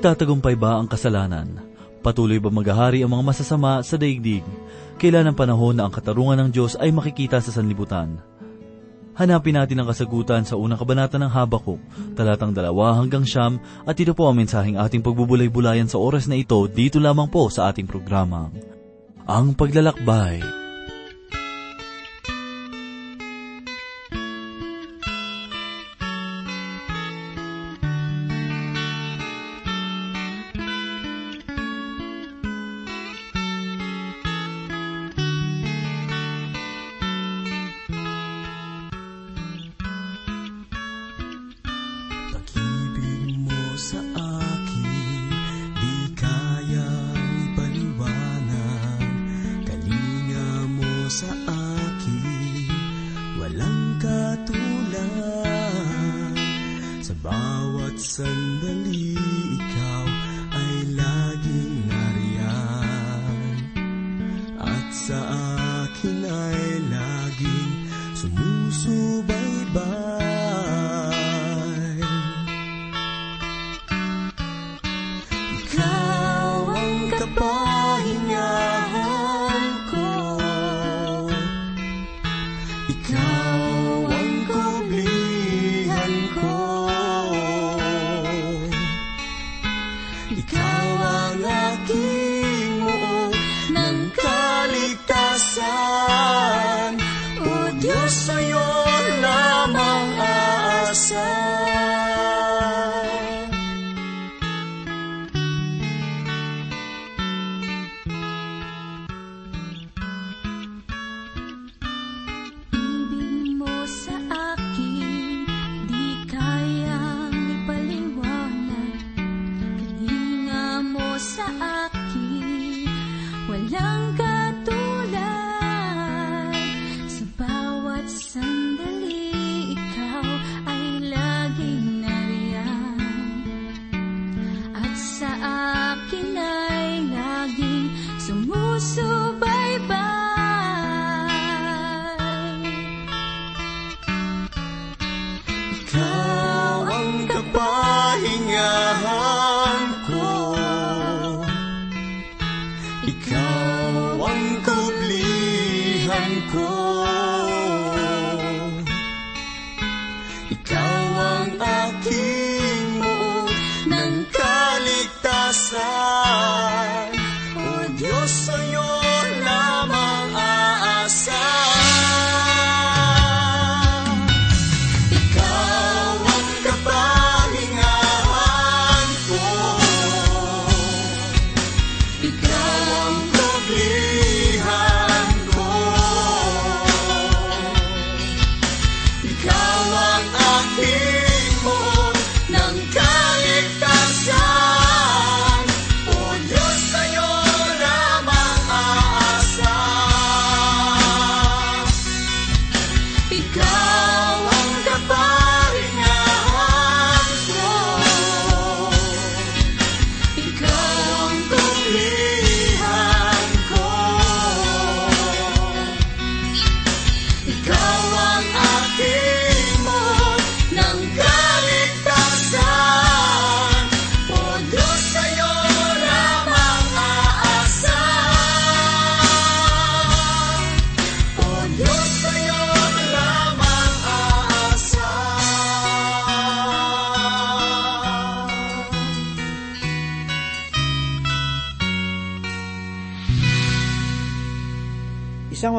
[0.00, 1.60] Magtatagumpay ba ang kasalanan?
[2.00, 4.40] Patuloy ba maghahari ang mga masasama sa daigdig?
[4.96, 8.16] Kailan ang panahon na ang katarungan ng Diyos ay makikita sa sanlibutan?
[9.20, 11.84] Hanapin natin ang kasagutan sa unang kabanata ng Habakuk,
[12.16, 16.64] talatang dalawa hanggang siyam, at ito po ang mensaheng ating pagbubulay-bulayan sa oras na ito
[16.64, 18.48] dito lamang po sa ating programa.
[19.28, 20.40] Ang Paglalakbay.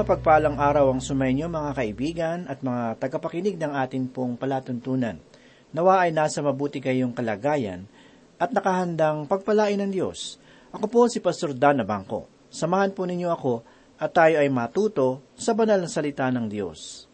[0.02, 5.22] Mapagpalang araw ang sumainyo mga kaibigan at mga tagapakinig ng atin pong palatuntunan.
[5.78, 7.86] Nawa ay nasa mabuti kayong kalagayan
[8.42, 10.42] at nakahandang pagpalain ng Diyos.
[10.74, 12.26] Ako po si Pastor Dan Bangko.
[12.50, 13.62] Samahan po ninyo ako
[14.02, 17.06] at tayo ay matuto sa banal na salita ng Diyos.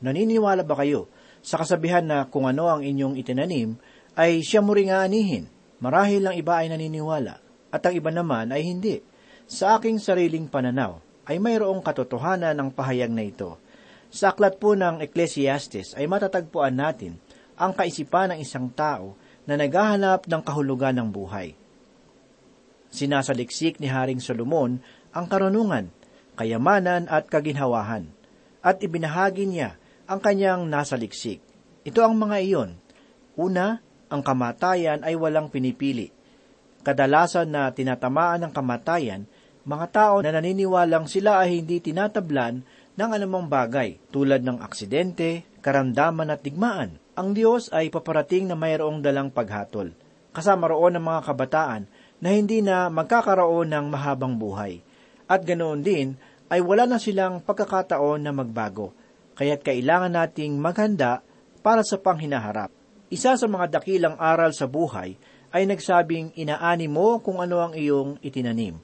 [0.00, 1.12] Naniniwala ba kayo
[1.44, 3.76] sa kasabihan na kung ano ang inyong itinanim
[4.16, 5.44] ay siya mo ring aanihin?
[5.76, 7.36] Marahil ang iba ay naniniwala
[7.68, 9.04] at ang iba naman ay hindi.
[9.44, 13.56] Sa aking sariling pananaw, ay mayroong katotohanan ng pahayag na ito.
[14.14, 17.18] Sa aklat po ng Ecclesiastes ay matatagpuan natin
[17.58, 21.52] ang kaisipan ng isang tao na naghahanap ng kahulugan ng buhay.
[22.94, 24.78] Sinasaliksik ni Haring Solomon
[25.10, 25.90] ang karunungan,
[26.38, 28.06] kayamanan at kaginhawahan,
[28.62, 31.42] at ibinahagi niya ang kanyang nasaliksik.
[31.84, 32.70] Ito ang mga iyon.
[33.34, 36.14] Una, ang kamatayan ay walang pinipili.
[36.86, 39.26] Kadalasan na tinatamaan ng kamatayan,
[39.64, 42.60] mga tao na naniniwalang sila ay hindi tinatablan
[42.94, 47.00] ng anumang bagay tulad ng aksidente, karamdaman at digmaan.
[47.16, 49.96] Ang Diyos ay paparating na mayroong dalang paghatol.
[50.36, 51.82] Kasama roon ng mga kabataan
[52.20, 54.82] na hindi na magkakaroon ng mahabang buhay.
[55.24, 56.14] At ganoon din
[56.52, 58.92] ay wala na silang pagkakataon na magbago.
[59.34, 61.24] Kaya't kailangan nating maghanda
[61.64, 62.70] para sa panghinaharap.
[63.08, 65.16] Isa sa mga dakilang aral sa buhay
[65.54, 68.76] ay nagsabing inaani mo kung ano ang iyong itinanim.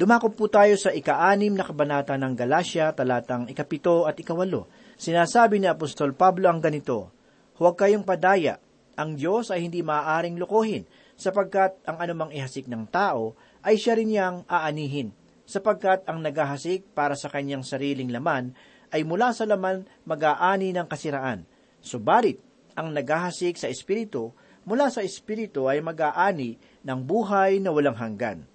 [0.00, 4.64] Dumakop po tayo sa ika-anim na kabanata ng Galacia, talatang ikapito at ikawalo.
[4.96, 7.12] Sinasabi ni Apostol Pablo ang ganito,
[7.60, 8.56] Huwag kayong padaya,
[8.96, 10.88] ang Diyos ay hindi maaaring lukohin,
[11.20, 15.12] sapagkat ang anumang ihasik ng tao ay siya rin niyang aanihin,
[15.44, 18.56] sapagkat ang naghahasik para sa kanyang sariling laman
[18.96, 21.44] ay mula sa laman mag-aani ng kasiraan.
[21.84, 22.40] Subalit,
[22.72, 24.32] ang naghahasik sa Espiritu
[24.64, 26.56] mula sa Espiritu ay mag-aani
[26.88, 28.48] ng buhay na walang hanggan.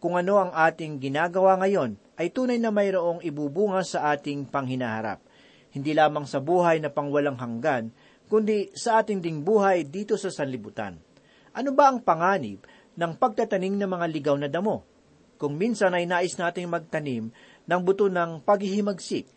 [0.00, 5.20] Kung ano ang ating ginagawa ngayon ay tunay na mayroong ibubunga sa ating panghinaharap.
[5.76, 7.92] Hindi lamang sa buhay na pangwalang hanggan,
[8.32, 10.96] kundi sa ating ding buhay dito sa sanlibutan.
[11.52, 12.64] Ano ba ang panganib
[12.96, 14.88] ng pagtatanim ng mga ligaw na damo?
[15.36, 17.28] Kung minsan ay nais nating magtanim
[17.68, 19.28] ng buto ng paghihimagsik,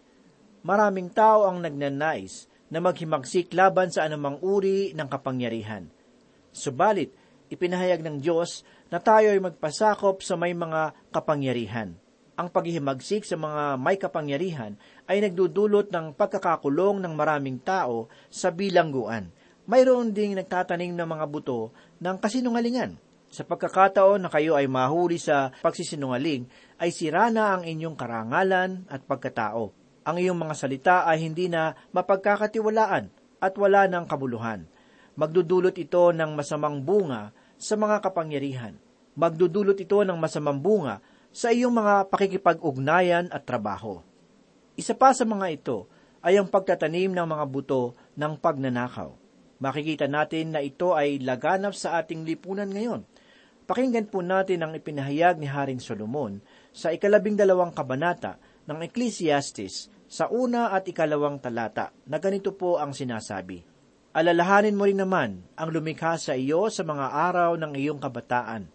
[0.63, 5.92] maraming tao ang nagnanais na maghimagsik laban sa anumang uri ng kapangyarihan.
[6.56, 7.12] Subalit,
[7.51, 11.98] ipinahayag ng Diyos na tayo ay magpasakop sa may mga kapangyarihan.
[12.38, 14.78] Ang paghihimagsik sa mga may kapangyarihan
[15.10, 19.34] ay nagdudulot ng pagkakakulong ng maraming tao sa bilangguan.
[19.66, 21.74] Mayroon ding nagtatanim ng mga buto
[22.06, 23.01] ng kasinungalingan.
[23.34, 26.46] Sa pagkakataon na kayo ay mahuli sa pagsisinungaling,
[26.78, 29.74] ay sira na ang inyong karangalan at pagkatao.
[30.06, 33.10] Ang iyong mga salita ay hindi na mapagkakatiwalaan
[33.42, 34.69] at wala ng kabuluhan.
[35.18, 38.83] Magdudulot ito ng masamang bunga sa mga kapangyarihan.
[39.13, 40.98] Magdudulot ito ng masamang bunga
[41.30, 44.01] sa iyong mga pakikipag-ugnayan at trabaho.
[44.74, 45.86] Isa pa sa mga ito
[46.25, 49.13] ay ang pagtatanim ng mga buto ng pagnanakaw.
[49.62, 53.06] Makikita natin na ito ay laganap sa ating lipunan ngayon.
[53.63, 56.42] Pakinggan po natin ang ipinahayag ni Haring Solomon
[56.74, 62.92] sa ikalabing dalawang kabanata ng Ecclesiastes sa una at ikalawang talata na ganito po ang
[62.92, 63.63] sinasabi.
[64.13, 68.69] Alalahanin mo rin naman ang lumikha sa iyo sa mga araw ng iyong kabataan,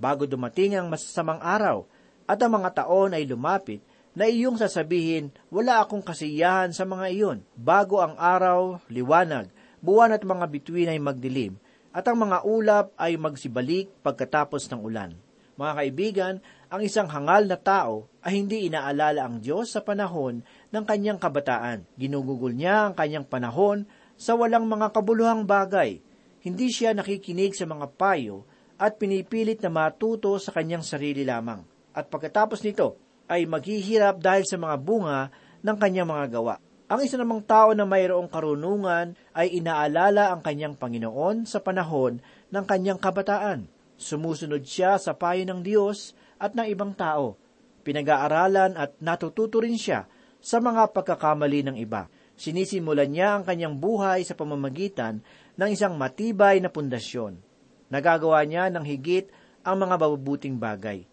[0.00, 1.84] bago dumating ang masasamang araw
[2.24, 7.38] at ang mga taon ay lumapit, na iyong sasabihin, wala akong kasiyahan sa mga iyon,
[7.54, 9.46] bago ang araw, liwanag,
[9.78, 11.54] buwan at mga bituin ay magdilim,
[11.94, 15.10] at ang mga ulap ay magsibalik pagkatapos ng ulan.
[15.58, 16.34] Mga kaibigan,
[16.72, 20.40] ang isang hangal na tao ay hindi inaalala ang Diyos sa panahon
[20.72, 21.84] ng kanyang kabataan.
[21.98, 23.84] Ginugugol niya ang kanyang panahon
[24.16, 26.00] sa walang mga kabuluhang bagay.
[26.40, 28.48] Hindi siya nakikinig sa mga payo
[28.80, 31.60] at pinipilit na matuto sa kanyang sarili lamang
[31.92, 32.96] at pagkatapos nito
[33.30, 35.28] ay maghihirap dahil sa mga bunga
[35.60, 36.56] ng kanyang mga gawa.
[36.90, 42.18] Ang isa namang tao na mayroong karunungan ay inaalala ang kanyang Panginoon sa panahon
[42.50, 43.70] ng kanyang kabataan.
[43.94, 47.38] Sumusunod siya sa payo ng Diyos at ng ibang tao.
[47.86, 50.10] Pinag-aaralan at natututo rin siya
[50.42, 52.10] sa mga pagkakamali ng iba.
[52.34, 55.22] Sinisimulan niya ang kanyang buhay sa pamamagitan
[55.54, 57.49] ng isang matibay na pundasyon.
[57.90, 59.28] Nagagawa niya ng higit
[59.66, 61.04] ang mga babubuting bagay.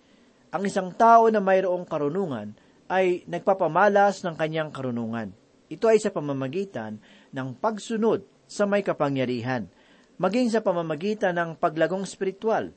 [0.53, 2.55] Ang isang tao na mayroong karunungan
[2.87, 5.35] ay nagpapamalas ng kanyang karunungan.
[5.67, 7.03] Ito ay sa pamamagitan
[7.35, 9.67] ng pagsunod sa may kapangyarihan,
[10.15, 12.71] maging sa pamamagitan ng paglagong spiritual,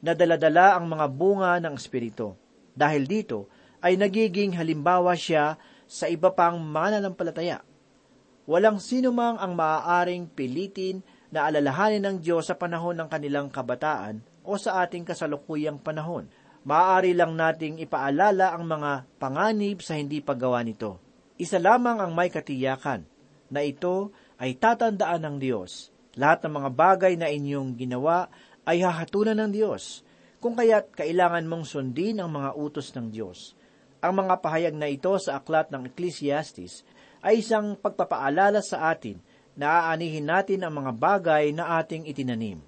[0.00, 2.32] na daladala ang mga bunga ng Espiritu.
[2.72, 3.52] Dahil dito,
[3.84, 7.60] ay nagiging halimbawa siya sa iba pang mananampalataya.
[8.48, 14.22] Walang sino mang ang maaaring pilitin na alalahanin ng Diyos sa panahon ng kanilang kabataan
[14.42, 16.26] o sa ating kasalukuyang panahon
[16.60, 21.00] maaari lang nating ipaalala ang mga panganib sa hindi paggawa nito.
[21.40, 23.08] Isa lamang ang may katiyakan,
[23.50, 25.90] na ito ay tatandaan ng Diyos.
[26.14, 28.30] Lahat ng mga bagay na inyong ginawa
[28.68, 30.04] ay hahatunan ng Diyos,
[30.38, 33.56] kung kaya't kailangan mong sundin ang mga utos ng Diyos.
[34.00, 36.84] Ang mga pahayag na ito sa aklat ng Ecclesiastes
[37.20, 39.20] ay isang pagpapaalala sa atin
[39.58, 42.62] na aanihin natin ang mga bagay na ating itinanim.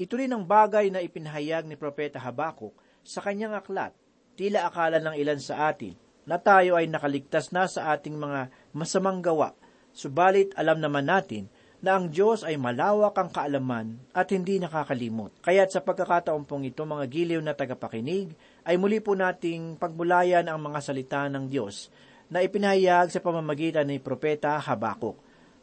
[0.00, 2.72] Ito rin ang bagay na ipinahayag ni Propeta Habakuk
[3.02, 3.92] sa kanyang aklat,
[4.38, 9.18] tila akala ng ilan sa atin na tayo ay nakaligtas na sa ating mga masamang
[9.18, 9.58] gawa,
[9.90, 11.50] subalit alam naman natin
[11.82, 15.34] na ang Diyos ay malawak ang kaalaman at hindi nakakalimot.
[15.42, 20.62] Kaya't sa pagkakataon pong ito, mga giliw na tagapakinig, ay muli po nating pagbulayan ang
[20.62, 21.90] mga salita ng Diyos
[22.30, 25.18] na ipinahayag sa pamamagitan ni Propeta Habakuk.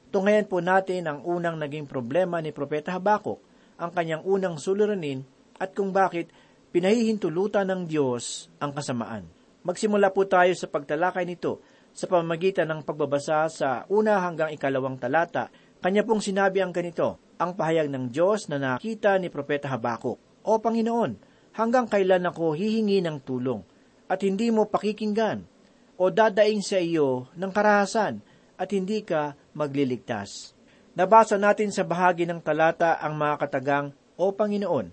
[0.10, 3.38] Tunghayan po natin ang unang naging problema ni Propeta Habakuk,
[3.78, 5.22] ang kanyang unang suliranin
[5.62, 6.34] at kung bakit
[6.74, 9.30] pinahihintulutan ng Diyos ang kasamaan.
[9.62, 11.62] Magsimula po tayo sa pagtalakay nito
[11.94, 15.54] sa pamamagitan ng pagbabasa sa una hanggang ikalawang talata.
[15.78, 20.18] Kanya pong sinabi ang ganito, ang pahayag ng Diyos na nakita ni Propeta Habakuk.
[20.42, 21.22] O Panginoon,
[21.54, 23.62] hanggang kailan ako hihingi ng tulong
[24.10, 25.46] at hindi mo pakikinggan?
[26.02, 28.26] O dadaing sa iyo ng karahasan
[28.60, 30.56] at hindi ka magliligtas?
[30.96, 34.88] Nabasa natin sa bahagi ng talata ang mga katagang, O Panginoon,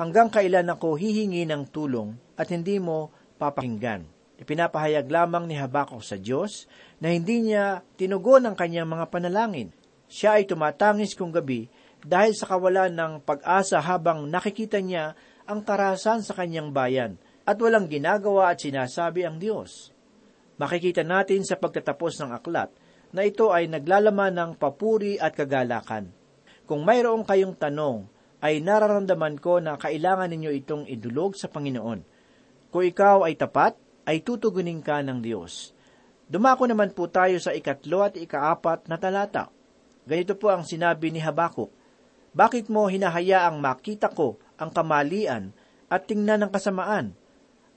[0.00, 4.08] hanggang kailan ako hihingi ng tulong at hindi mo papakinggan?
[4.36, 6.68] Ipinapahayag lamang ni Habakuk sa Diyos
[7.00, 9.72] na hindi niya tinugon ang kanyang mga panalangin.
[10.08, 11.68] Siya ay tumatangis kung gabi
[12.04, 15.16] dahil sa kawalan ng pag-asa habang nakikita niya
[15.48, 17.16] ang karahasan sa kanyang bayan
[17.48, 19.94] at walang ginagawa at sinasabi ang Diyos.
[20.60, 22.68] Makikita natin sa pagtatapos ng aklat
[23.14, 26.10] na ito ay naglalaman ng papuri at kagalakan.
[26.66, 28.10] Kung mayroong kayong tanong,
[28.42, 32.00] ay nararamdaman ko na kailangan ninyo itong idulog sa Panginoon.
[32.70, 35.74] Kung ikaw ay tapat, ay tutugunin ka ng Diyos.
[36.26, 39.50] Dumako naman po tayo sa ikatlo at ikaapat na talata.
[40.06, 41.70] Ganito po ang sinabi ni Habakuk,
[42.34, 45.50] Bakit mo hinahayaang makita ko ang kamalian
[45.90, 47.14] at tingnan ng kasamaan?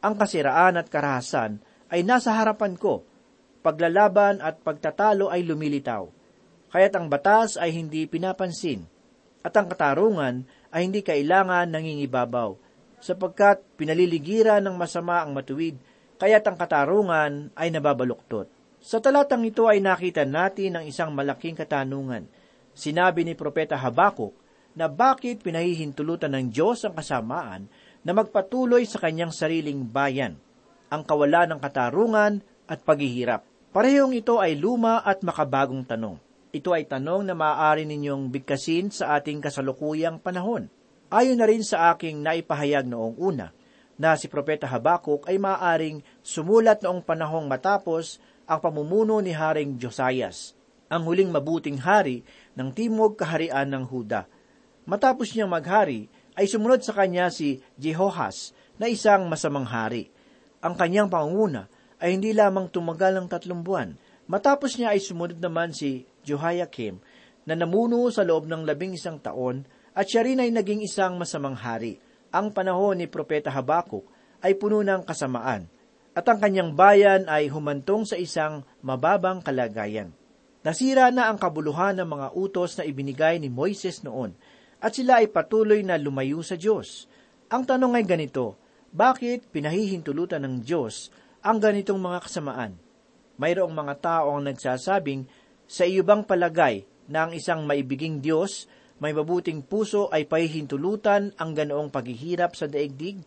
[0.02, 3.06] Ang kasiraan at karahasan ay nasa harapan ko.
[3.60, 6.08] Paglalaban at pagtatalo ay lumilitaw.
[6.70, 8.88] Kaya't ang batas ay hindi pinapansin.
[9.44, 12.56] At ang katarungan ay hindi kailangan nangingibabaw,
[13.00, 15.80] sapagkat pinaliligiran ng masama ang matuwid
[16.20, 18.52] kaya't ang katarungan ay nababaluktot.
[18.84, 22.28] Sa talatang ito ay nakita natin ang isang malaking katanungan.
[22.76, 24.36] Sinabi ni Propeta Habakuk
[24.76, 27.72] na bakit pinahihintulutan ng Diyos ang kasamaan
[28.04, 30.40] na magpatuloy sa kanyang sariling bayan,
[30.92, 33.49] ang kawalan ng katarungan at paghihirap.
[33.70, 36.18] Parehong ito ay luma at makabagong tanong.
[36.50, 40.66] Ito ay tanong na maaari ninyong bigkasin sa ating kasalukuyang panahon.
[41.14, 43.54] Ayon na rin sa aking naipahayag noong una,
[43.94, 48.18] na si Propeta Habakuk ay maaring sumulat noong panahong matapos
[48.50, 50.58] ang pamumuno ni Haring Josias,
[50.90, 52.26] ang huling mabuting hari
[52.58, 54.26] ng timog kaharian ng Huda.
[54.90, 60.10] Matapos niyang maghari, ay sumunod sa kanya si Jehohas na isang masamang hari.
[60.66, 63.96] Ang kanyang pangunguna ay hindi lamang tumagal ng tatlong buwan.
[64.26, 67.00] Matapos niya ay sumunod naman si Jehoiakim
[67.44, 71.58] na namuno sa loob ng labing isang taon at siya rin ay naging isang masamang
[71.58, 74.06] hari ang panahon ni Propeta Habakuk
[74.40, 75.68] ay puno ng kasamaan,
[76.14, 80.14] at ang kanyang bayan ay humantong sa isang mababang kalagayan.
[80.62, 84.36] Nasira na ang kabuluhan ng mga utos na ibinigay ni Moises noon,
[84.80, 87.10] at sila ay patuloy na lumayo sa Diyos.
[87.52, 88.56] Ang tanong ay ganito,
[88.90, 92.76] bakit pinahihintulutan ng Diyos ang ganitong mga kasamaan?
[93.40, 95.24] Mayroong mga tao ang nagsasabing,
[95.70, 98.68] sa iyo palagay na ang isang maibiging Diyos
[99.00, 103.24] may mabuting puso ay pahihintulutan ang ganoong paghihirap sa daigdig?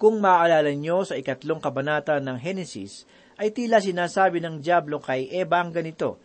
[0.00, 3.04] Kung maaalala nyo sa ikatlong kabanata ng Henesis,
[3.36, 6.16] ay tila sinasabi ng Diablo kay Eva ang ganito,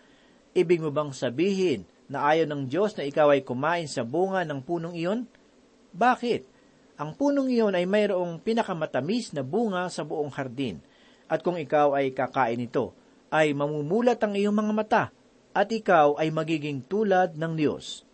[0.55, 4.63] Ibig mo bang sabihin na ayaw ng Diyos na ikaw ay kumain sa bunga ng
[4.63, 5.27] punong iyon?
[5.91, 6.41] Bakit?
[6.97, 10.81] Ang punong iyon ay mayroong pinakamatamis na bunga sa buong hardin,
[11.27, 12.95] at kung ikaw ay kakain ito,
[13.31, 15.03] ay mamumulat ang iyong mga mata,
[15.51, 18.07] at ikaw ay magiging tulad ng Diyos.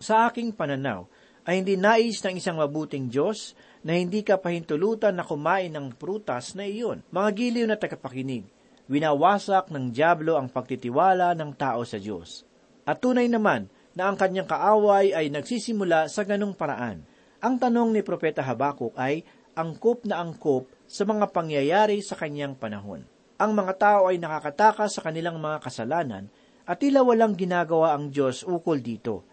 [0.00, 1.08] Sa aking pananaw,
[1.48, 6.52] ay hindi nais ng isang mabuting Diyos na hindi ka pahintulutan na kumain ng prutas
[6.52, 7.00] na iyon.
[7.08, 8.44] Mga giliw na tagapakinig,
[8.90, 12.44] winawasak ng Diablo ang pagtitiwala ng tao sa Diyos.
[12.84, 17.06] At tunay naman na ang kanyang kaaway ay nagsisimula sa ganong paraan.
[17.40, 19.24] Ang tanong ni Propeta Habakuk ay
[19.56, 23.06] angkop na angkop sa mga pangyayari sa kanyang panahon.
[23.38, 26.26] Ang mga tao ay nakakatakas sa kanilang mga kasalanan
[26.66, 29.30] at tila walang ginagawa ang Diyos ukol dito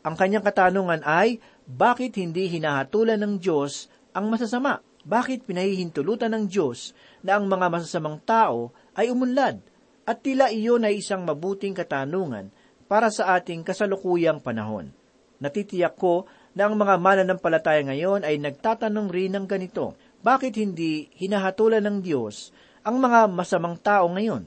[0.00, 4.80] ang kanyang katanungan ay, bakit hindi hinahatulan ng Diyos ang masasama?
[5.04, 9.60] Bakit pinahihintulutan ng Diyos na ang mga masasamang tao ay umunlad?
[10.08, 12.48] At tila iyon ay isang mabuting katanungan
[12.88, 14.90] para sa ating kasalukuyang panahon.
[15.36, 16.24] Natitiyak ko
[16.56, 22.52] na ang mga mananampalataya ngayon ay nagtatanong rin ng ganito, bakit hindi hinahatulan ng Diyos
[22.84, 24.44] ang mga masamang tao ngayon?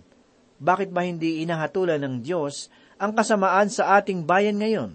[0.61, 2.69] Bakit ba hindi inahatulan ng Diyos
[3.01, 4.93] ang kasamaan sa ating bayan ngayon?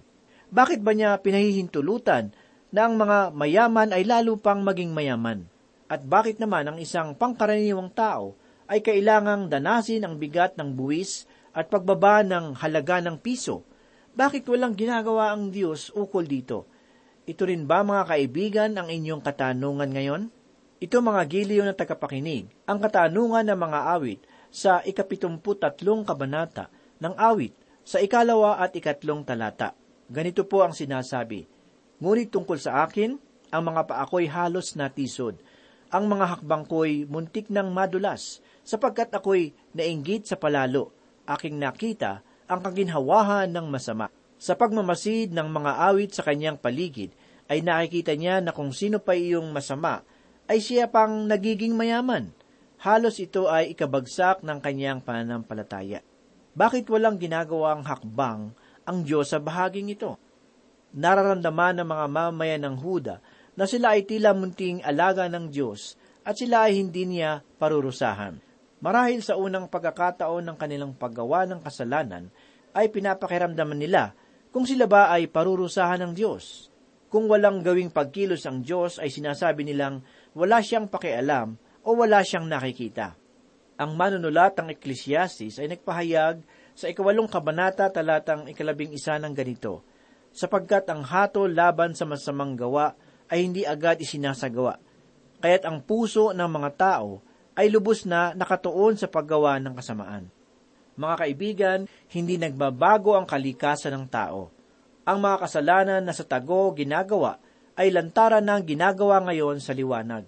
[0.55, 2.31] Bakit ba niya pinahihintulutan
[2.71, 5.51] na ang mga mayaman ay lalo pang maging mayaman?
[5.91, 8.39] At bakit naman ang isang pangkaraniwang tao
[8.71, 11.27] ay kailangang danasin ang bigat ng buwis
[11.59, 13.67] at pagbaba ng halaga ng piso?
[14.15, 16.71] Bakit walang ginagawa ang Diyos ukol dito?
[17.27, 20.38] Ito rin ba mga kaibigan ang inyong katanungan ngayon?
[20.79, 26.71] Ito mga giliw na tagapakinig, ang katanungan ng mga awit sa ikapitumputatlong kabanata
[27.03, 27.51] ng awit
[27.83, 29.75] sa ikalawa at ikatlong talata.
[30.07, 31.51] Ganito po ang sinasabi,
[31.99, 33.19] Ngunit tungkol sa akin,
[33.51, 35.41] Ang mga paa ko'y halos natisod.
[35.91, 40.95] Ang mga hakbang ko'y muntik ng madulas, sapagkat ako'y nainggit sa palalo.
[41.27, 44.15] Aking nakita ang kaginhawahan ng masama.
[44.39, 47.11] Sa pagmamasid ng mga awit sa kanyang paligid,
[47.51, 50.07] ay nakikita niya na kung sino pa iyong masama,
[50.49, 52.33] ay siya pang nagiging mayaman.
[52.81, 56.01] Halos ito ay ikabagsak ng kanyang pananampalataya.
[56.57, 58.51] Bakit walang ginagawang hakbang
[58.83, 60.17] ang Diyos sa bahaging ito?
[60.97, 63.21] Nararamdaman ng mga mamayan ng Huda
[63.55, 68.41] na sila ay tila munting alaga ng Diyos at sila ay hindi niya parurusahan.
[68.79, 72.31] Marahil sa unang pagkakataon ng kanilang paggawa ng kasalanan,
[72.79, 74.15] ay pinapakiramdaman nila
[74.55, 76.71] kung sila ba ay parurusahan ng Diyos.
[77.09, 80.05] Kung walang gawing pagkilos ang Diyos ay sinasabi nilang
[80.37, 83.17] wala siyang pakialam o wala siyang nakikita.
[83.79, 86.43] Ang manunulat ng Ecclesiastes ay nagpahayag
[86.75, 89.87] sa ikawalong kabanata talatang ikalabing isa ng ganito,
[90.35, 92.95] sapagkat ang hatol laban sa masamang gawa
[93.31, 94.79] ay hindi agad isinasagawa,
[95.39, 97.23] kaya't ang puso ng mga tao
[97.59, 100.31] ay lubos na nakatuon sa paggawa ng kasamaan.
[100.99, 101.81] Mga kaibigan,
[102.11, 104.51] hindi nagbabago ang kalikasan ng tao.
[105.07, 107.39] Ang mga kasalanan na sa tago ginagawa
[107.79, 110.27] ay lantaran ng ginagawa ngayon sa liwanag.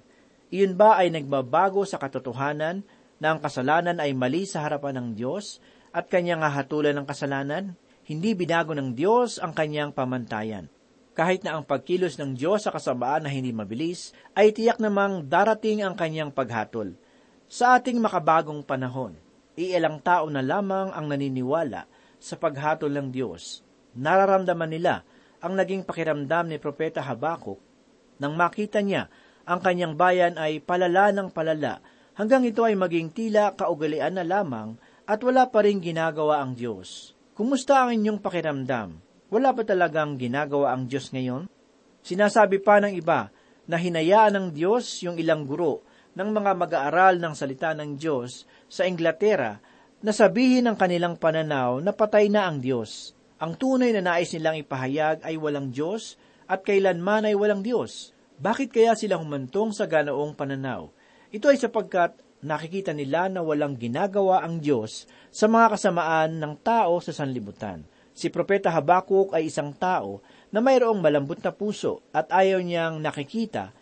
[0.55, 2.87] Iyon ba ay nagbabago sa katotohanan
[3.19, 5.59] na ang kasalanan ay mali sa harapan ng Diyos
[5.91, 7.75] at kanyang hahatulan ng kasalanan,
[8.07, 10.71] hindi binago ng Diyos ang kanyang pamantayan.
[11.11, 15.83] Kahit na ang pagkilos ng Diyos sa kasamaan na hindi mabilis, ay tiyak namang darating
[15.83, 16.95] ang kanyang paghatol.
[17.51, 19.19] Sa ating makabagong panahon,
[19.59, 21.91] iilang tao na lamang ang naniniwala
[22.23, 23.67] sa paghatol ng Diyos.
[23.99, 25.03] Nararamdaman nila
[25.41, 27.61] ang naging pakiramdam ni Propeta Habakuk
[28.21, 29.09] nang makita niya
[29.49, 31.81] ang kanyang bayan ay palala ng palala
[32.15, 34.77] hanggang ito ay maging tila kaugalian na lamang
[35.09, 37.17] at wala pa rin ginagawa ang Diyos.
[37.33, 39.01] Kumusta ang inyong pakiramdam?
[39.33, 41.49] Wala ba talagang ginagawa ang Diyos ngayon?
[42.05, 43.33] Sinasabi pa ng iba
[43.65, 45.81] na hinayaan ng Diyos yung ilang guro
[46.13, 49.57] ng mga mag-aaral ng salita ng Diyos sa Inglaterra
[50.05, 53.17] na sabihin ng kanilang pananaw na patay na ang Diyos.
[53.41, 58.13] Ang tunay na nais nilang ipahayag ay walang Diyos at kailanman ay walang Diyos.
[58.37, 60.93] Bakit kaya sila humantong sa ganoong pananaw?
[61.33, 67.01] Ito ay sapagkat nakikita nila na walang ginagawa ang Diyos sa mga kasamaan ng tao
[67.01, 67.81] sa sanlibutan.
[68.13, 70.21] Si Propeta Habakuk ay isang tao
[70.53, 73.73] na mayroong malambot na puso at ayaw niyang nakikita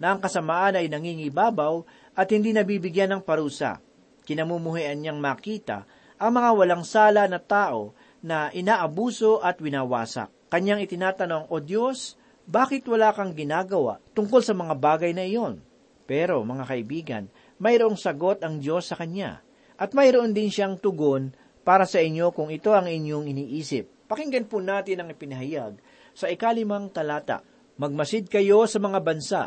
[0.00, 1.84] na ang kasamaan ay nangingibabaw
[2.16, 3.76] at hindi nabibigyan ng parusa.
[4.24, 5.84] Kinamumuhian niyang makita
[6.16, 7.92] ang mga walang sala na tao
[8.22, 10.30] na inaabuso at winawasak.
[10.48, 12.14] Kanyang itinatanong, O Diyos,
[12.46, 15.62] bakit wala kang ginagawa tungkol sa mga bagay na iyon?
[16.06, 17.24] Pero, mga kaibigan,
[17.62, 19.42] mayroong sagot ang Diyos sa kanya.
[19.78, 24.06] At mayroon din siyang tugon para sa inyo kung ito ang inyong iniisip.
[24.10, 25.78] Pakinggan po natin ang ipinahayag
[26.12, 27.42] sa ikalimang talata.
[27.80, 29.42] Magmasid kayo sa mga bansa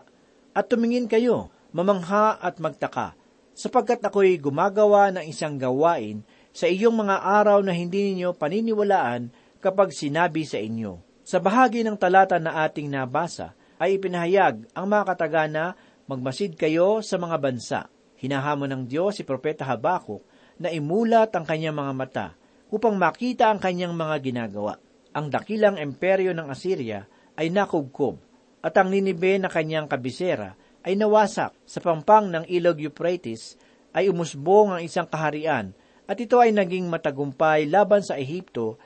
[0.56, 3.14] at tumingin kayo, mamangha at magtaka,
[3.52, 6.24] sapagkat ako'y gumagawa ng isang gawain
[6.56, 9.28] sa iyong mga araw na hindi ninyo paniniwalaan
[9.60, 11.04] kapag sinabi sa inyo.
[11.28, 15.76] Sa bahagi ng talata na ating nabasa, ay ipinahayag ang mga katagana
[16.08, 17.80] magmasid kayo sa mga bansa.
[18.16, 20.24] Hinahamon ng Diyos si Propeta Habakuk
[20.64, 22.28] na imulat ang kanyang mga mata
[22.72, 24.80] upang makita ang kanyang mga ginagawa.
[25.12, 27.04] Ang dakilang imperyo ng Assyria
[27.36, 28.16] ay nakubkob
[28.64, 30.56] at ang Ninibe na kanyang kabisera
[30.88, 33.60] ay nawasak sa pampang ng ilog Euphrates
[33.92, 38.78] ay umusbong ang isang kaharian at ito ay naging matagumpay laban sa Ehipto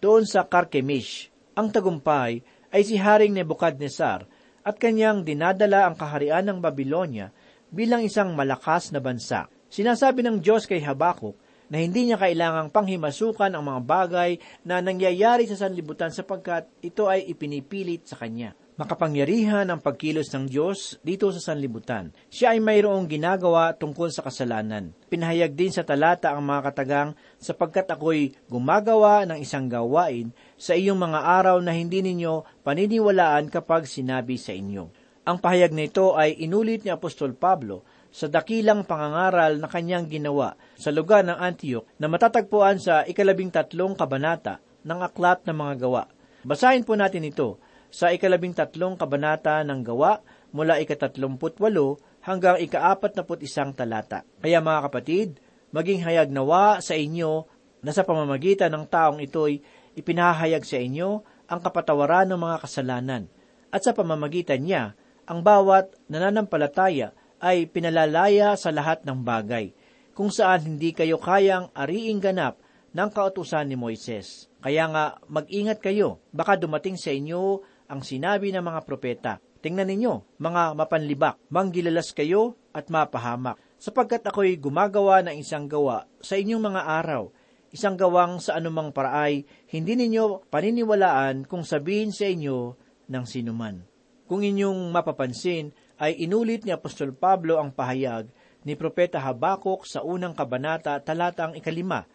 [0.00, 1.32] doon sa Carchemish.
[1.56, 2.40] Ang tagumpay
[2.72, 4.24] ay si Haring Nebuchadnezzar
[4.60, 7.32] at kanyang dinadala ang kaharian ng Babylonia
[7.72, 9.48] bilang isang malakas na bansa.
[9.70, 11.38] Sinasabi ng Diyos kay Habakuk
[11.70, 14.30] na hindi niya kailangang panghimasukan ang mga bagay
[14.66, 18.58] na nangyayari sa sanlibutan sapagkat ito ay ipinipilit sa kanya.
[18.80, 22.16] Makapangyarihan ang pagkilos ng Diyos dito sa sanlibutan.
[22.32, 24.96] Siya ay mayroong ginagawa tungkol sa kasalanan.
[25.12, 30.96] Pinahayag din sa talata ang mga katagang sapagkat ako'y gumagawa ng isang gawain sa iyong
[30.96, 34.88] mga araw na hindi ninyo paniniwalaan kapag sinabi sa inyo.
[35.28, 40.56] Ang pahayag na ito ay inulit ni Apostol Pablo sa dakilang pangangaral na kanyang ginawa
[40.80, 44.56] sa lugar ng Antioch na matatagpuan sa ikalabing tatlong kabanata
[44.88, 46.08] ng Aklat ng Mga Gawa.
[46.48, 50.22] Basahin po natin ito sa ikalabing tatlong kabanata ng gawa
[50.54, 54.26] mula ikatatlumput walo hanggang ikaapat na isang talata.
[54.42, 55.28] Kaya mga kapatid,
[55.74, 57.46] maging hayag nawa sa inyo
[57.82, 59.62] na sa pamamagitan ng taong ito'y
[59.98, 63.26] ipinahayag sa inyo ang kapatawaran ng mga kasalanan
[63.70, 64.98] at sa pamamagitan niya,
[65.30, 69.70] ang bawat nananampalataya ay pinalalaya sa lahat ng bagay,
[70.12, 72.58] kung saan hindi kayo kayang ariing ganap
[72.90, 74.50] ng kautusan ni Moises.
[74.60, 79.32] Kaya nga, mag-ingat kayo, baka dumating sa inyo ang sinabi ng mga propeta.
[79.60, 86.38] Tingnan ninyo, mga mapanlibak, manggilalas kayo at mapahamak, sapagkat ako'y gumagawa ng isang gawa sa
[86.38, 87.28] inyong mga araw,
[87.74, 92.78] isang gawang sa anumang paraay, hindi ninyo paniniwalaan kung sabihin sa inyo
[93.10, 93.82] ng sinuman.
[94.30, 98.30] Kung inyong mapapansin, ay inulit ni Apostol Pablo ang pahayag
[98.64, 102.06] ni Propeta Habakuk sa unang kabanata talatang ikalima,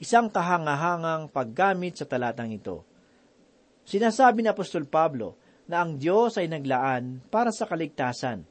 [0.00, 2.93] isang kahangahangang paggamit sa talatang ito.
[3.84, 5.36] Sinasabi ni Apostol Pablo
[5.68, 8.44] na ang Diyos ay naglaan para sa kaligtasan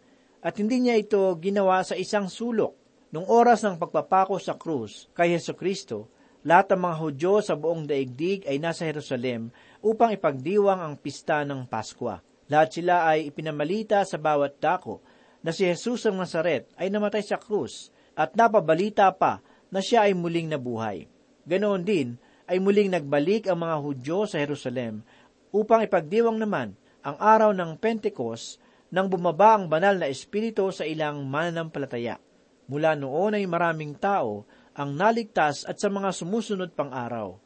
[0.43, 2.77] at hindi niya ito ginawa sa isang sulok.
[3.13, 6.09] Nung oras ng pagpapako sa krus kay Heso Kristo,
[6.43, 11.69] lahat ng mga Hudyo sa buong daigdig ay nasa Jerusalem upang ipagdiwang ang pista ng
[11.69, 12.19] Paskwa.
[12.49, 14.99] Lahat sila ay ipinamalita sa bawat dako
[15.45, 19.39] na si Jesus ng Nazaret ay namatay sa krus at napabalita pa
[19.71, 21.07] na siya ay muling nabuhay.
[21.47, 22.19] Ganoon din
[22.49, 25.05] ay muling nagbalik ang mga Hudyo sa Jerusalem
[25.53, 26.73] upang ipagdiwang naman
[27.05, 28.57] ang araw ng Pentecost
[28.89, 32.17] nang bumaba ang banal na espiritu sa ilang mananampalataya.
[32.65, 37.37] Mula noon ay maraming tao ang naligtas at sa mga sumusunod pang araw.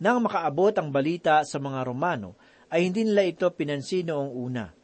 [0.00, 2.36] Nang makaabot ang balita sa mga Romano,
[2.68, 4.74] ay hindi nila ito pinansin noong una.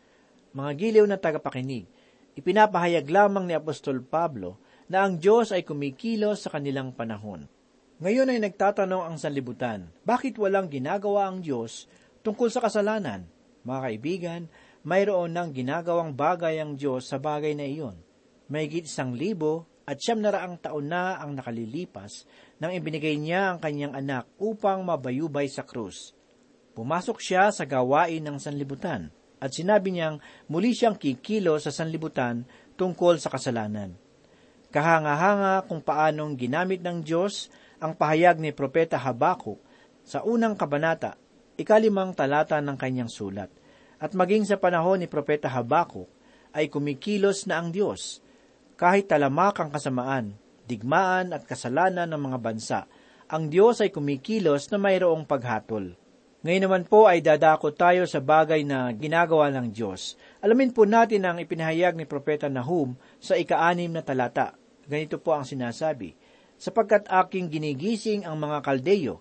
[0.55, 1.85] Mga giliw na tagapakinig,
[2.39, 7.51] ipinapahayag lamang ni Apostol Pablo na ang Diyos ay kumikilos sa kanilang panahon.
[8.01, 11.85] Ngayon ay nagtatanong ang sanlibutan, bakit walang ginagawa ang Diyos
[12.25, 13.29] tungkol sa kasalanan?
[13.65, 14.43] Mga kaibigan,
[14.85, 18.01] mayroon ng ginagawang bagay ang Diyos sa bagay na iyon.
[18.49, 22.25] May isang libo at siyam na raang taon na ang nakalilipas
[22.63, 26.17] nang ibinigay niya ang kanyang anak upang mabayubay sa krus.
[26.73, 32.49] Pumasok siya sa gawain ng sanlibutan at sinabi niyang muli siyang kikilo sa sanlibutan
[32.81, 33.97] tungkol sa kasalanan.
[34.71, 37.51] Kahanga-hanga kung paanong ginamit ng Diyos
[37.83, 39.59] ang pahayag ni Propeta Habakuk
[40.07, 41.20] sa unang kabanata,
[41.61, 43.53] ikalimang talata ng kanyang sulat
[44.01, 46.09] at maging sa panahon ni Propeta Habakuk
[46.57, 48.25] ay kumikilos na ang Diyos.
[48.81, 50.33] Kahit talamak ang kasamaan,
[50.65, 52.81] digmaan at kasalanan ng mga bansa,
[53.29, 55.95] ang Diyos ay kumikilos na mayroong paghatol.
[56.41, 60.17] Ngayon naman po ay dadako tayo sa bagay na ginagawa ng Diyos.
[60.41, 64.57] Alamin po natin ang ipinahayag ni Propeta Nahum sa ika-anim na talata.
[64.89, 66.17] Ganito po ang sinasabi,
[66.57, 69.21] Sapagkat aking ginigising ang mga kaldeyo,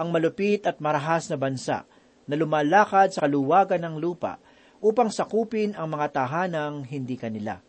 [0.00, 1.84] ang malupit at marahas na bansa,
[2.24, 4.40] na lumalakad sa kaluwagan ng lupa
[4.80, 7.60] upang sakupin ang mga tahanang hindi kanila.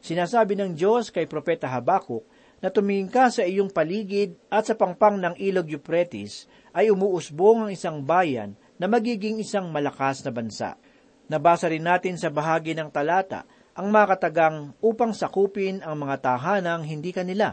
[0.00, 2.24] Sinasabi ng Diyos kay Propeta Habakuk
[2.64, 7.70] na tumingin ka sa iyong paligid at sa pangpang ng ilog Euphrates ay umuusbong ang
[7.74, 10.80] isang bayan na magiging isang malakas na bansa.
[11.28, 13.44] Nabasa rin natin sa bahagi ng talata
[13.76, 17.52] ang makatagang upang sakupin ang mga tahanang hindi kanila.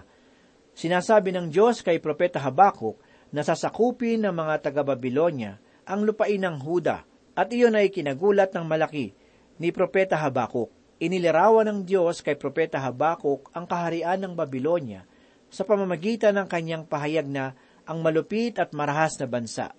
[0.71, 2.95] Sinasabi ng Diyos kay Propeta Habakuk
[3.33, 5.57] na sasakupin ng mga taga-Babilonya
[5.89, 9.17] ang lupain ng Huda, at iyon ay kinagulat ng malaki
[9.57, 10.69] ni Propeta Habakuk.
[11.01, 15.03] Inilarawan ng Diyos kay Propeta Habakuk ang kaharian ng Babylonia
[15.49, 19.73] sa pamamagitan ng kanyang pahayag na ang malupit at marahas na bansa.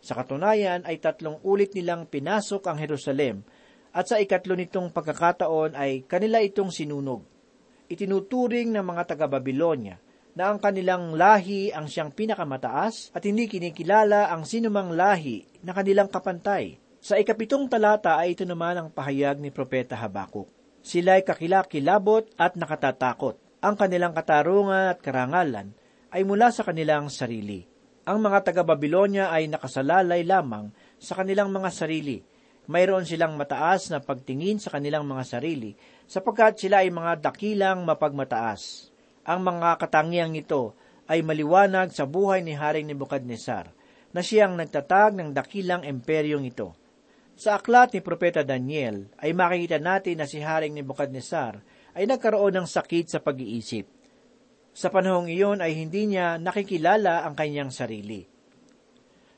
[0.00, 3.44] Sa katunayan ay tatlong ulit nilang pinasok ang Jerusalem
[3.94, 7.22] at sa ikatlo nitong pagkakataon ay kanila itong sinunog.
[7.86, 10.00] Itinuturing ng mga taga-Babylonia
[10.34, 16.10] na ang kanilang lahi ang siyang pinakamataas at hindi kinikilala ang sinumang lahi na kanilang
[16.10, 16.82] kapantay.
[16.98, 20.50] Sa ikapitong talata ay ito naman ang pahayag ni Propeta Habakuk.
[20.84, 23.38] Sila ay kakilakilabot at nakatatakot.
[23.64, 25.72] Ang kanilang katarungan at karangalan
[26.12, 27.64] ay mula sa kanilang sarili.
[28.04, 30.68] Ang mga taga-Babylonia ay nakasalalay lamang
[31.00, 32.20] sa kanilang mga sarili.
[32.68, 38.93] Mayroon silang mataas na pagtingin sa kanilang mga sarili sapagkat sila ay mga dakilang mapagmataas.
[39.24, 40.76] Ang mga katangiang ito
[41.08, 43.72] ay maliwanag sa buhay ni Haring Nebuchadnezzar
[44.12, 46.76] na siyang nagtatag ng dakilang emperyong ito.
[47.34, 51.64] Sa aklat ni Propeta Daniel ay makikita natin na si Haring Nebuchadnezzar
[51.96, 53.88] ay nagkaroon ng sakit sa pag-iisip.
[54.76, 58.28] Sa panahong iyon ay hindi niya nakikilala ang kanyang sarili.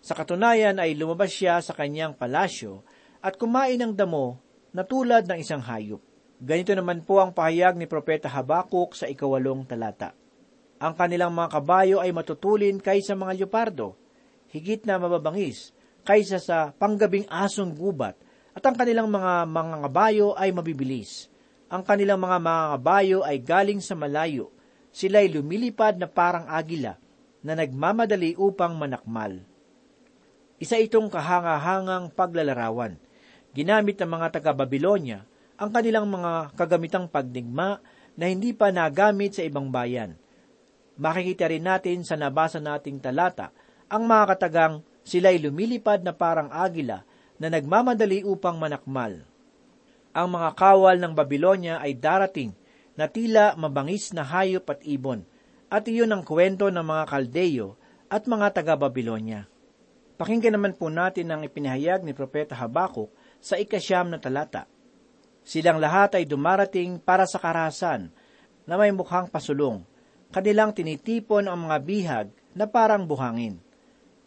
[0.03, 2.83] Sa katunayan ay lumabas siya sa kanyang palasyo
[3.23, 4.39] at kumain ng damo
[4.75, 6.03] na tulad ng isang hayop.
[6.37, 10.13] Ganito naman po ang pahayag ni Propeta Habakuk sa ikawalong talata.
[10.77, 13.97] Ang kanilang mga kabayo ay matutulin kaysa mga leopardo,
[14.53, 15.73] higit na mababangis,
[16.05, 18.21] kaysa sa panggabing asong gubat,
[18.53, 21.33] at ang kanilang mga mga kabayo ay mabibilis.
[21.73, 24.53] Ang kanilang mga mga kabayo ay galing sa malayo,
[24.93, 27.01] sila'y lumilipad na parang agila,
[27.41, 29.41] na nagmamadali upang manakmal.
[30.61, 33.01] Isa itong kahangahangang paglalarawan.
[33.57, 35.25] Ginamit ng mga taga-Babilonya
[35.57, 37.81] ang kanilang mga kagamitang pagdigma
[38.17, 40.17] na hindi pa nagamit sa ibang bayan.
[40.97, 43.53] Makikita rin natin sa nabasa nating talata
[43.89, 47.05] ang mga katagang sila'y lumilipad na parang agila
[47.37, 49.25] na nagmamadali upang manakmal.
[50.17, 52.57] ang mga kawal ng Babylonia ay darating
[52.97, 55.29] na tila mabangis na hayop at ibon,
[55.69, 57.77] at iyon ang kwento ng mga Kaldeyo
[58.09, 59.45] at mga taga-Babylonia.
[60.17, 63.13] Pakinggan naman po natin ang ipinahayag ni Propeta Habakuk
[63.45, 64.65] sa ikasyam na talata.
[65.47, 68.11] Silang lahat ay dumarating para sa karahasan
[68.67, 69.87] na may mukhang pasulong.
[70.35, 73.63] Kanilang tinitipon ang mga bihag na parang buhangin.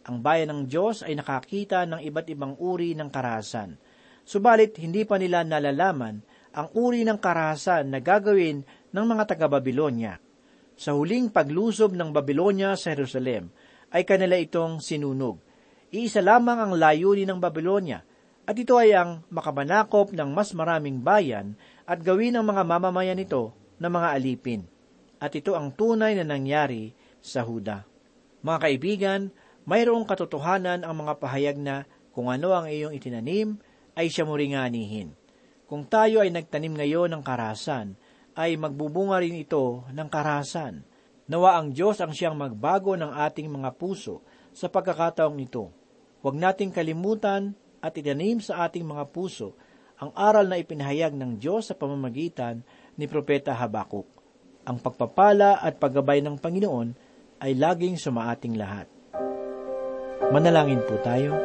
[0.08, 3.76] Ang bayan ng Diyos ay nakakita ng iba't ibang uri ng karahasan.
[4.24, 6.24] Subalit hindi pa nila nalalaman
[6.56, 10.16] ang uri ng karahasan na gagawin ng mga taga-Babylonia.
[10.80, 13.52] Sa huling paglusob ng Babylonia sa Jerusalem,
[13.92, 15.36] ay kanila itong sinunog.
[15.92, 18.00] Iisa lamang ang layunin ng Babylonia,
[18.50, 21.54] at ito ay ang makamanakop ng mas maraming bayan
[21.86, 24.66] at gawin ang mga mamamayan nito na mga alipin.
[25.22, 26.90] At ito ang tunay na nangyari
[27.22, 27.86] sa Huda.
[28.42, 29.20] Mga kaibigan,
[29.70, 33.54] mayroong katotohanan ang mga pahayag na kung ano ang iyong itinanim,
[33.94, 35.14] ay siya mo ringanihin.
[35.70, 37.94] Kung tayo ay nagtanim ngayon ng karahasan,
[38.34, 40.82] ay magbubunga rin ito ng karahasan.
[41.30, 45.70] Nawa ang Diyos ang siyang magbago ng ating mga puso sa pagkakataong ito.
[46.26, 49.56] Huwag nating kalimutan at itanim sa ating mga puso
[50.00, 52.64] ang aral na ipinahayag ng Diyos sa pamamagitan
[52.96, 54.08] ni Propeta Habakuk.
[54.64, 56.88] Ang pagpapala at paggabay ng Panginoon
[57.40, 58.88] ay laging sumaating lahat.
[60.32, 61.36] Manalangin po tayo.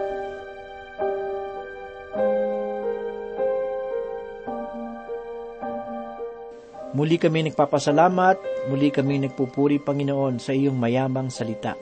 [6.96, 11.76] Muli kami nagpapasalamat, muli kami nagpupuri Panginoon sa iyong mayamang salita.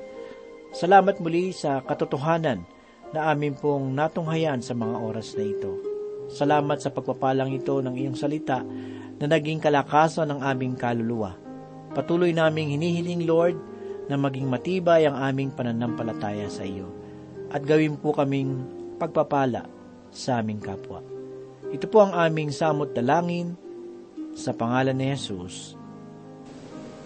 [0.74, 2.73] Salamat muli sa katotohanan
[3.14, 5.72] na amin pong natunghayan sa mga oras na ito.
[6.34, 8.66] Salamat sa pagpapalang ito ng iyong salita
[9.22, 11.38] na naging kalakasan ng aming kaluluwa.
[11.94, 13.56] Patuloy naming hinihiling, Lord,
[14.10, 16.90] na maging matibay ang aming pananampalataya sa iyo
[17.54, 18.66] at gawin po kaming
[18.98, 19.70] pagpapala
[20.10, 21.06] sa aming kapwa.
[21.70, 23.54] Ito po ang aming samot dalangin
[24.34, 25.78] sa pangalan ni Jesus.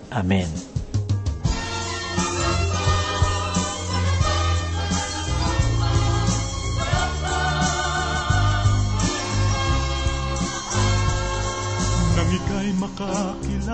[0.07, 0.86] Amen.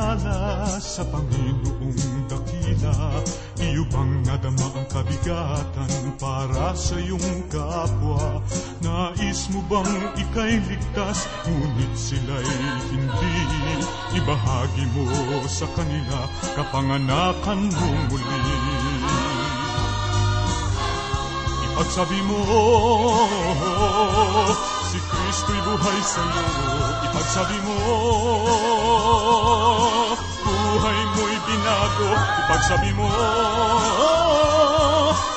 [0.03, 2.95] Makakilala sa Panginoong dakila,
[3.63, 8.43] iyo bang nadama ang kabigatan para sa iyong kapwa?
[8.83, 12.51] Nais mo bang ika'y ligtas, ngunit sila'y
[12.91, 13.35] hindi?
[14.19, 15.07] Ibahagi mo
[15.47, 16.27] sa kanila
[16.59, 18.39] kapanganakan mo muli.
[21.63, 22.41] Ipagsabi mo,
[24.93, 26.45] si Kristo'y buhay sa iyo.
[27.09, 27.77] Ipagsabi mo,
[30.45, 32.09] buhay mo'y binago.
[32.45, 33.09] Ipagsabi mo,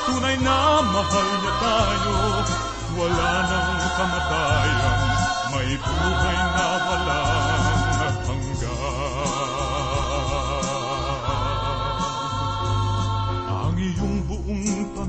[0.05, 2.17] tunay na mahal niya tayo.
[3.01, 4.99] Wala nang kamatayan,
[5.49, 7.26] may buhay na walang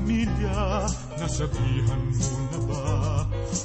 [0.09, 0.89] pamilya,
[1.21, 2.89] nasabihan mo na ba?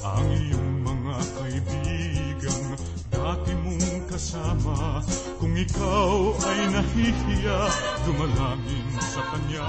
[0.04, 2.62] Ang iyong mga kaibigan,
[3.08, 5.00] dati mong kasama.
[5.40, 7.60] Kung ikaw ay nahihiya,
[8.04, 9.64] dumalangin sa Kanya.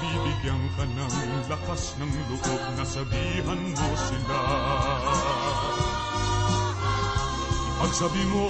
[0.00, 1.16] Bibigyan ka ng
[1.52, 4.40] lakas ng loob, nasabihan mo sila.
[7.92, 8.48] Pagsabi mo,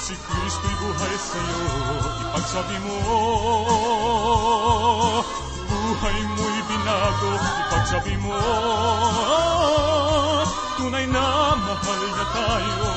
[0.00, 1.60] si Kristo'y buhay sa'yo.
[2.32, 2.96] Ipagsabi mo,
[5.68, 7.32] buhay mo'y binago.
[7.36, 8.40] Ipagsabi mo,
[10.80, 12.88] tunay na mahal niya tayo.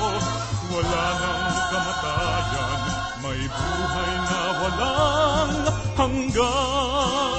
[0.71, 2.79] Wala nang kamatayan,
[3.19, 5.55] may buhay na walang
[5.99, 7.37] hanggan.